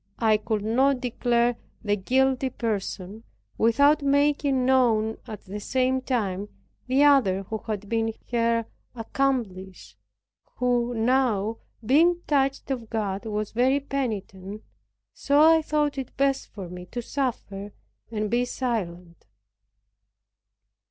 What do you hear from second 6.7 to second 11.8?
the other who had been her accomplice, who now,